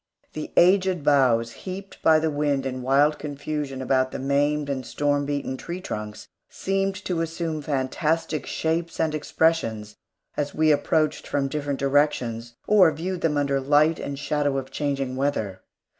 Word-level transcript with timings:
The 0.33 0.51
aged 0.57 1.03
boughs 1.03 1.51
heaped 1.51 2.01
by 2.01 2.17
the 2.17 2.31
wind 2.31 2.65
in 2.65 2.81
wild 2.81 3.19
confusion 3.19 3.83
about 3.83 4.09
the 4.09 4.17
maimed 4.17 4.67
and 4.67 4.83
storm 4.83 5.27
beaten 5.27 5.57
tree 5.57 5.79
trunks 5.79 6.27
seemed 6.49 6.95
to 7.05 7.21
assume 7.21 7.61
fantastic 7.61 8.47
shapes 8.47 8.99
and 8.99 9.13
expressions 9.13 9.95
as 10.35 10.55
we 10.55 10.71
approached 10.71 11.27
from 11.27 11.49
different 11.49 11.77
directions, 11.77 12.55
or 12.65 12.91
viewed 12.91 13.21
them 13.21 13.37
under 13.37 13.59
light 13.59 13.99
and 13.99 14.17
shadow 14.17 14.57
of 14.57 14.71
changing 14.71 15.17
weather. 15.17 15.61